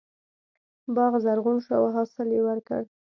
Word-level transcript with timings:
باغ 0.95 1.13
زرغون 1.25 1.57
شو 1.65 1.73
او 1.79 1.85
حاصل 1.95 2.27
یې 2.35 2.41
ورکړ. 2.47 2.81